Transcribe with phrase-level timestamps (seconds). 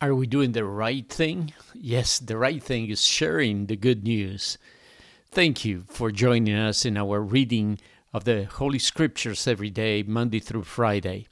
[0.00, 1.52] Are we doing the right thing?
[1.74, 4.56] Yes, the right thing is sharing the good news.
[5.32, 7.80] Thank you for joining us in our reading
[8.14, 11.26] of the Holy Scriptures every day, Monday through Friday.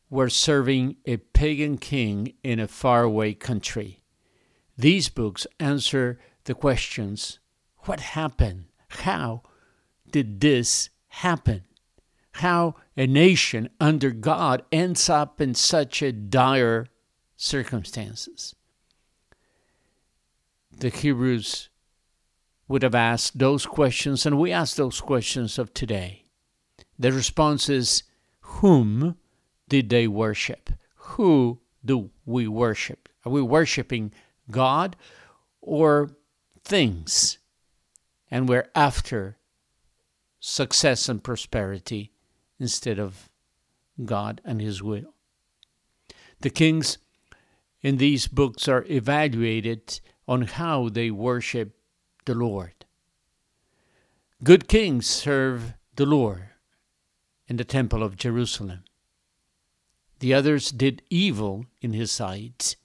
[0.09, 4.03] were serving a pagan king in a faraway country.
[4.77, 7.39] These books answer the questions
[7.85, 8.65] what happened?
[8.89, 9.43] How
[10.09, 11.63] did this happen?
[12.33, 16.87] How a nation under God ends up in such a dire
[17.35, 18.55] circumstances.
[20.71, 21.69] The Hebrews
[22.67, 26.23] would have asked those questions, and we ask those questions of today.
[26.97, 28.03] The response is
[28.39, 29.17] Whom
[29.67, 30.69] did they worship?
[30.95, 33.09] Who do we worship?
[33.25, 34.13] Are we worshiping
[34.49, 34.95] God
[35.61, 36.11] or
[36.63, 37.37] things?
[38.31, 39.37] And we're after
[40.39, 42.11] success and prosperity
[42.59, 43.29] instead of
[44.03, 45.13] God and His will.
[46.41, 46.97] The kings
[47.81, 51.77] in these books are evaluated on how they worship
[52.25, 52.85] the Lord.
[54.43, 56.49] Good kings serve the Lord
[57.47, 58.83] in the temple of Jerusalem.
[60.19, 62.75] The others did evil in his sight.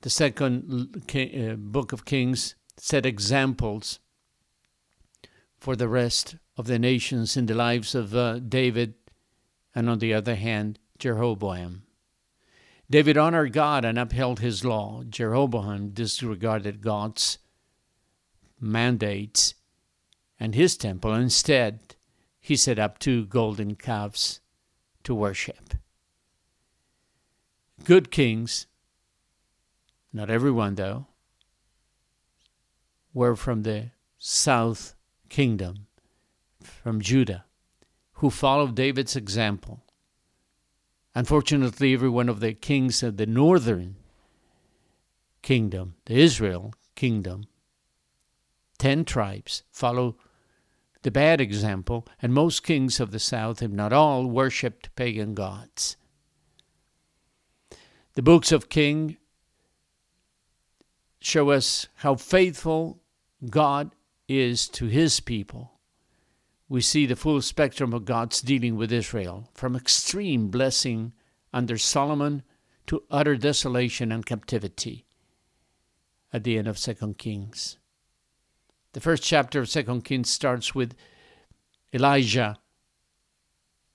[0.00, 4.00] The second uh, book of Kings set examples
[5.58, 8.94] for the rest of the nations in the lives of uh, David
[9.74, 11.84] and, on the other hand, Jeroboam.
[12.92, 15.02] David honored God and upheld his law.
[15.08, 17.38] Jeroboam disregarded God's
[18.60, 19.54] mandates
[20.38, 21.14] and his temple.
[21.14, 21.96] Instead,
[22.38, 24.40] he set up two golden calves
[25.04, 25.72] to worship.
[27.82, 28.66] Good kings,
[30.12, 31.06] not everyone though,
[33.14, 34.96] were from the south
[35.30, 35.86] kingdom,
[36.62, 37.46] from Judah,
[38.16, 39.82] who followed David's example
[41.14, 43.96] Unfortunately, every one of the kings of the northern
[45.42, 47.44] kingdom, the Israel kingdom,
[48.78, 50.16] ten tribes follow
[51.02, 55.96] the bad example, and most kings of the south, if not all, worshipped pagan gods.
[58.14, 59.16] The books of King
[61.20, 63.00] show us how faithful
[63.48, 63.94] God
[64.28, 65.71] is to his people
[66.72, 71.12] we see the full spectrum of God's dealing with Israel, from extreme blessing
[71.52, 72.42] under Solomon
[72.86, 75.04] to utter desolation and captivity
[76.32, 77.76] at the end of Second Kings.
[78.94, 80.94] The first chapter of Second Kings starts with
[81.92, 82.56] Elijah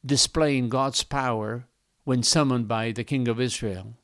[0.05, 1.65] displaying God's power
[2.03, 3.95] when summoned by the king of Israel,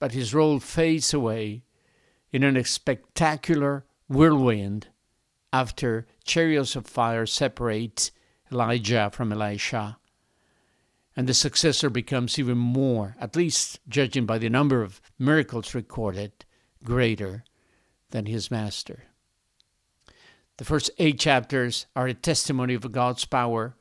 [0.00, 1.62] but his role fades away
[2.32, 4.88] in a spectacular whirlwind
[5.52, 8.10] after chariots of fire separate
[8.52, 9.98] Elijah from Elisha.
[11.16, 16.44] And the successor becomes even more, at least judging by the number of miracles recorded,
[16.84, 17.44] greater
[18.10, 19.04] than his master.
[20.58, 23.76] The first eight chapters are a testimony of God's power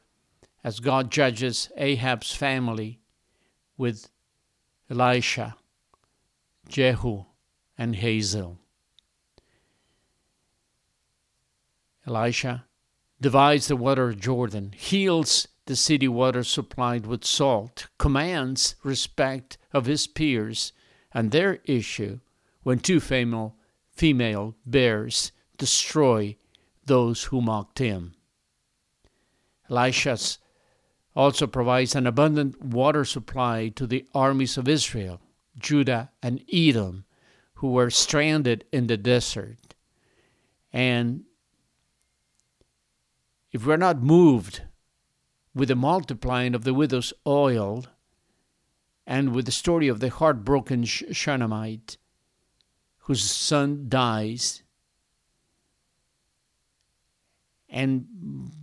[0.64, 3.00] as God judges Ahab's family
[3.78, 4.10] with
[4.90, 5.56] Elisha,
[6.68, 7.26] Jehu,
[7.78, 8.58] and Hazael.
[12.08, 12.66] Elisha
[13.20, 19.86] divides the water of Jordan, heals the city water supplied with salt, commands respect of
[19.86, 20.72] his peers
[21.14, 22.20] and their issue
[22.64, 23.56] when two female,
[23.92, 26.36] female bears destroy
[26.86, 28.14] those who mocked him.
[29.70, 30.18] Elisha
[31.16, 35.20] also provides an abundant water supply to the armies of Israel,
[35.58, 37.04] Judah, and Edom,
[37.56, 39.76] who were stranded in the desert.
[40.72, 41.24] And
[43.58, 44.62] if we're not moved
[45.56, 47.88] with the multiplying of the widow's oil
[49.08, 51.98] and with the story of the heartbroken Shunammite
[53.00, 54.62] whose son dies,
[57.68, 58.06] and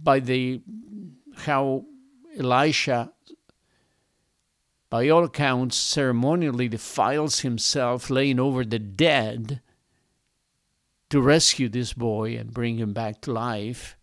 [0.00, 0.62] by the
[1.38, 1.86] how
[2.38, 3.12] Elisha,
[4.90, 9.60] by all accounts, ceremonially defiles himself, laying over the dead
[11.10, 13.96] to rescue this boy and bring him back to life,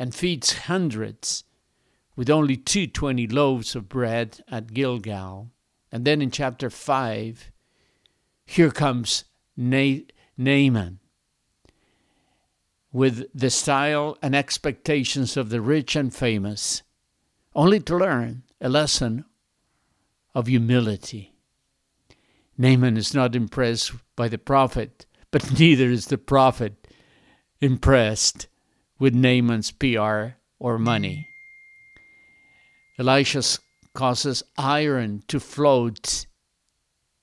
[0.00, 1.44] and feeds hundreds
[2.16, 5.50] with only two twenty loaves of bread at Gilgal.
[5.92, 7.52] And then in chapter 5,
[8.46, 9.24] here comes
[9.58, 10.06] Na-
[10.38, 11.00] Naaman
[12.90, 16.82] with the style and expectations of the rich and famous,
[17.54, 19.26] only to learn a lesson
[20.34, 21.34] of humility.
[22.56, 26.88] Naaman is not impressed by the prophet, but neither is the prophet
[27.60, 28.48] impressed
[29.00, 31.26] with Naaman's PR or money.
[32.98, 33.42] Elisha
[33.94, 36.26] causes iron to float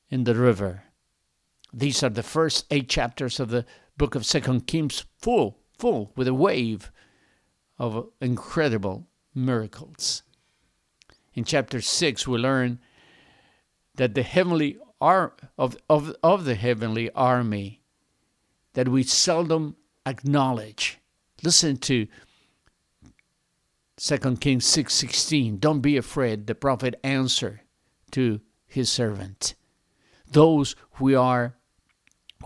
[0.09, 0.83] in the river.
[1.71, 3.65] These are the first eight chapters of the
[3.95, 6.91] book of Second Kings, full, full with a wave
[7.77, 10.23] of incredible miracles.
[11.35, 12.79] In chapter six, we learn
[13.95, 17.83] that the heavenly ar- of, of, of the heavenly army
[18.73, 19.75] that we seldom
[20.05, 20.99] acknowledge.
[21.43, 22.07] Listen to
[23.97, 27.61] 2 Kings 6:16 Don't be afraid the prophet answered
[28.11, 29.55] to his servant.
[30.31, 31.57] Those who are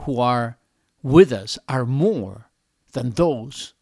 [0.02, 0.58] who are
[1.04, 2.52] with us are more
[2.94, 3.74] than those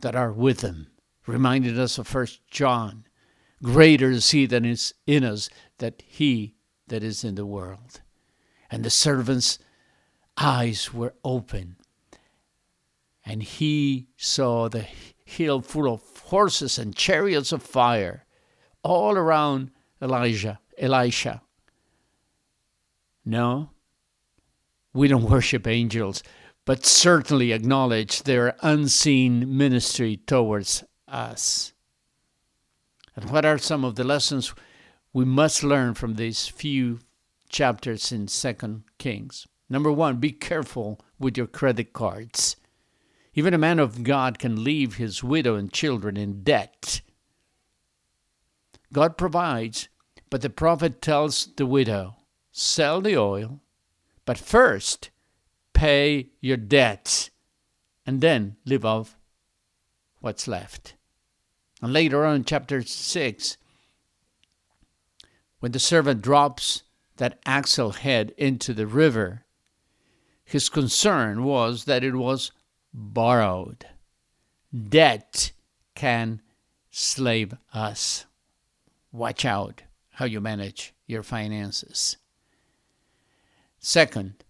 [0.00, 0.88] that are with them
[1.26, 3.04] reminded us of first John.
[3.62, 6.54] Greater is he that is in us that he
[6.86, 8.00] that is in the world.
[8.70, 9.58] And the servant's
[10.36, 11.76] eyes were open
[13.28, 14.86] and he saw the
[15.22, 18.24] hill full of horses and chariots of fire
[18.82, 19.70] all around
[20.00, 21.42] Elijah, Elisha.
[23.26, 23.68] No,
[24.94, 26.22] we don't worship angels,
[26.64, 31.74] but certainly acknowledge their unseen ministry towards us.
[33.14, 34.54] And what are some of the lessons
[35.12, 37.00] we must learn from these few
[37.50, 39.46] chapters in Second Kings?
[39.68, 42.56] Number one, be careful with your credit cards.
[43.34, 47.00] Even a man of God can leave his widow and children in debt.
[48.92, 49.88] God provides,
[50.30, 52.16] but the prophet tells the widow,
[52.52, 53.60] sell the oil,
[54.24, 55.10] but first
[55.72, 57.30] pay your debts,
[58.04, 59.16] and then live off
[60.20, 60.94] what's left.
[61.80, 63.56] And later on in chapter 6,
[65.60, 66.82] when the servant drops
[67.16, 69.44] that axle head into the river,
[70.44, 72.50] his concern was that it was
[72.98, 73.86] borrowed.
[74.72, 75.52] Debt
[75.94, 76.42] can
[76.90, 78.26] slave us.
[79.12, 82.16] Watch out how you manage your finances.
[83.78, 84.44] Second,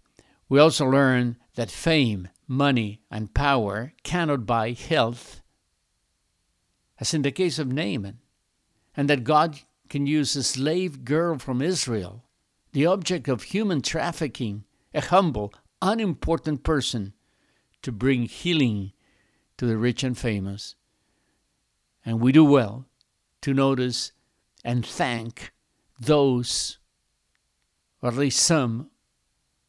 [0.48, 5.42] we also learn that fame, money, and power cannot buy health,
[6.98, 8.18] as in the case of Naaman,
[8.96, 9.60] and that God
[9.90, 12.24] can use a slave girl from Israel,
[12.72, 14.64] the object of human trafficking,
[14.94, 15.52] a humble,
[15.82, 17.12] unimportant person,
[17.82, 18.92] to bring healing
[19.56, 20.74] to the rich and famous.
[22.04, 22.86] And we do well
[23.42, 24.12] to notice
[24.64, 25.52] and thank
[26.00, 26.78] those,
[28.02, 28.90] or at least some,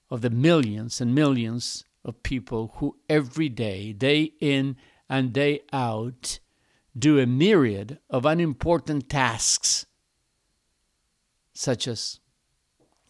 [0.09, 4.75] of the millions and millions of people who every day, day in
[5.07, 6.39] and day out,
[6.97, 9.85] do a myriad of unimportant tasks,
[11.53, 12.19] such as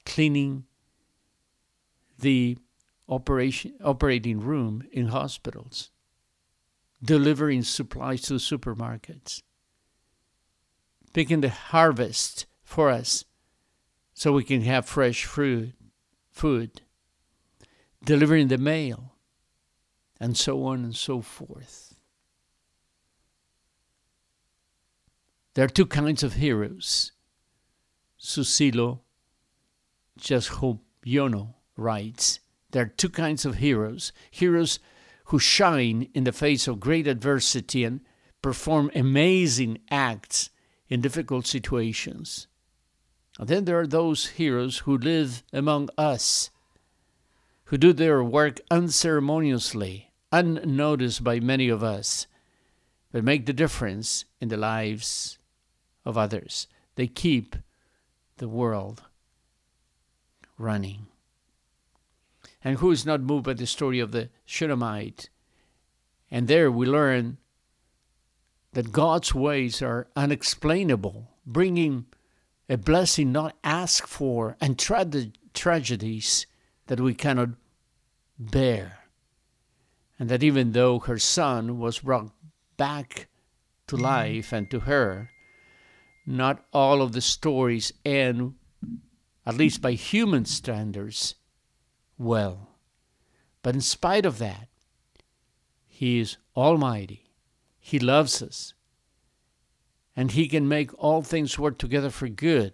[0.06, 0.66] cleaning
[2.20, 2.58] the
[3.10, 5.90] operation, operating room in hospitals,
[7.04, 9.42] delivering supplies to supermarkets,
[11.12, 13.26] picking the harvest for us
[14.14, 15.74] so we can have fresh fruit,
[16.30, 16.82] food,
[18.04, 19.16] delivering the mail,
[20.20, 21.96] and so on and so forth.
[25.56, 27.12] There are two kinds of heroes.
[28.20, 29.00] Susilo
[30.18, 32.40] just hope Yono writes
[32.72, 34.80] there are two kinds of heroes heroes
[35.26, 38.02] who shine in the face of great adversity and
[38.42, 40.50] perform amazing acts
[40.88, 42.48] in difficult situations.
[43.38, 46.50] And then there are those heroes who live among us,
[47.66, 52.28] who do their work unceremoniously, unnoticed by many of us,
[53.12, 55.38] but make the difference in the lives
[56.06, 56.68] of others.
[56.96, 57.56] They keep
[58.38, 59.04] the world
[60.58, 61.08] running.
[62.64, 65.30] And who is not moved by the story of the Shunammite?
[66.30, 67.38] And there we learn
[68.74, 72.06] that God's ways are unexplainable, bringing
[72.70, 76.46] a blessing not asked for and tra- tragedies
[76.88, 77.50] that we cannot
[78.38, 79.00] bear.
[80.20, 82.32] And that even though her son was brought
[82.78, 83.28] back
[83.88, 84.06] to mm-hmm.
[84.06, 85.32] life and to her,
[86.26, 88.54] not all of the stories end,
[89.46, 91.36] at least by human standards,
[92.20, 92.68] well.
[93.64, 94.68] But in spite of that,
[95.88, 97.32] He is Almighty.
[97.80, 98.74] He loves us.
[100.16, 102.74] And He can make all things work together for good.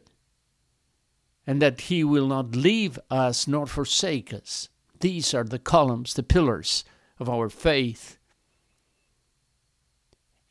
[1.48, 4.68] And that He will not leave us nor forsake us.
[5.00, 6.84] These are the columns, the pillars
[7.20, 8.18] of our faith.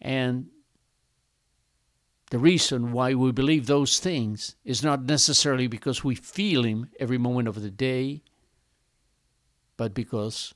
[0.01, 0.49] And
[2.31, 7.19] the reason why we believe those things is not necessarily because we feel Him every
[7.19, 8.23] moment of the day,
[9.77, 10.55] but because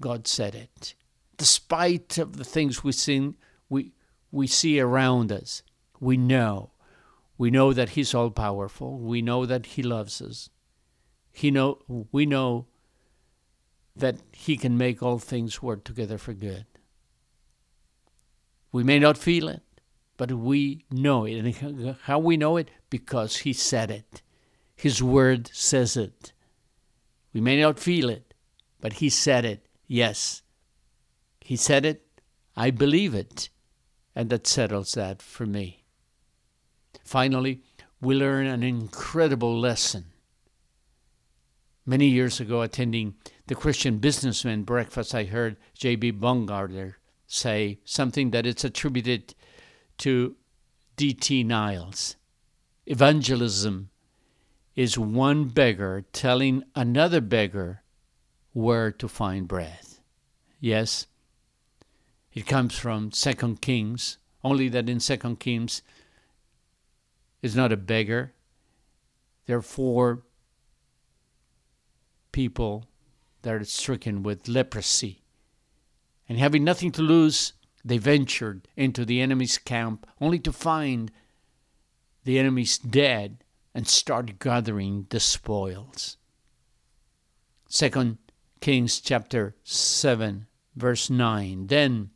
[0.00, 0.94] God said it.
[1.36, 3.34] Despite of the things we see,
[3.68, 3.92] we,
[4.30, 5.62] we see around us,
[6.00, 6.70] we know.
[7.36, 8.98] We know that He's all powerful.
[8.98, 10.50] We know that He loves us.
[11.32, 11.78] He know,
[12.12, 12.66] we know
[13.96, 16.66] that He can make all things work together for good.
[18.70, 19.62] We may not feel it,
[20.16, 21.38] but we know it.
[21.38, 22.70] And how we know it?
[22.90, 24.22] Because He said it.
[24.76, 26.32] His Word says it.
[27.32, 28.33] We may not feel it,
[28.84, 29.66] but He said it.
[29.86, 30.42] Yes.
[31.40, 32.06] He said it.
[32.54, 33.48] I believe it.
[34.14, 35.84] And that settles that for me.
[37.02, 37.62] Finally,
[38.02, 40.12] we learn an incredible lesson.
[41.86, 43.14] Many years ago, attending
[43.46, 46.10] the Christian businessman breakfast, I heard J.B.
[46.10, 49.34] Baumgartner say something that is attributed
[49.96, 50.36] to
[50.96, 51.42] D.T.
[51.44, 52.16] Niles.
[52.84, 53.88] Evangelism
[54.76, 57.80] is one beggar telling another beggar
[58.54, 59.80] where to find bread.
[60.60, 61.06] Yes,
[62.32, 65.82] it comes from Second Kings, only that in Second Kings
[67.42, 68.32] is not a beggar.
[69.46, 70.22] There are four
[72.32, 72.86] people
[73.42, 75.22] that are stricken with leprosy.
[76.28, 77.52] And having nothing to lose,
[77.84, 81.12] they ventured into the enemy's camp only to find
[82.24, 83.44] the enemy's dead
[83.74, 86.16] and start gathering the spoils.
[87.68, 88.18] Second
[88.64, 91.66] Kings chapter 7 verse 9.
[91.66, 92.08] Then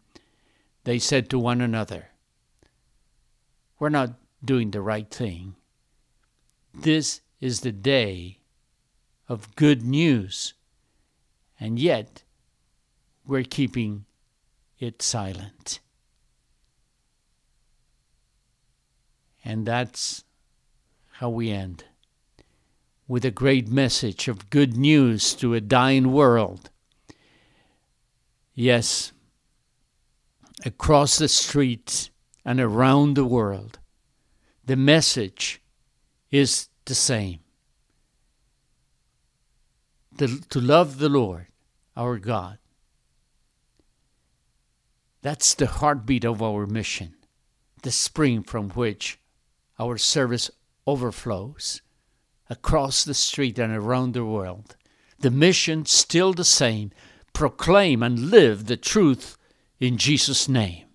[0.84, 2.06] they said to one another,
[3.78, 5.56] We're not doing the right thing.
[6.72, 8.38] This is the day
[9.28, 10.54] of good news,
[11.60, 12.22] and yet
[13.26, 14.06] we're keeping
[14.78, 15.80] it silent.
[19.44, 20.24] And that's
[21.10, 21.84] how we end
[23.08, 26.68] with a great message of good news to a dying world.
[28.54, 29.12] Yes,
[30.64, 32.10] across the street
[32.44, 33.78] and around the world,
[34.64, 35.62] the message
[36.30, 37.40] is the same.
[40.12, 41.46] The, to love the Lord
[41.96, 42.58] our God.
[45.22, 47.14] That's the heartbeat of our mission,
[47.82, 49.18] the spring from which
[49.78, 50.50] our service
[50.86, 51.80] overflows
[52.50, 54.76] across the street and around the world.
[55.20, 56.92] The mission still the same
[57.32, 59.36] proclaim and live the truth
[59.78, 60.86] in Jesus' name.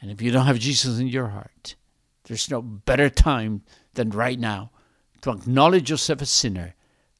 [0.00, 1.76] And if you don't have Jesus in your heart,
[2.24, 3.62] there's no better time
[3.94, 4.70] than right now
[5.22, 6.74] to acknowledge yourself a sinner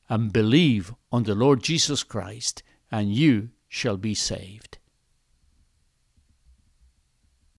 [0.09, 4.79] and believe on the Lord Jesus Christ, and you shall be saved.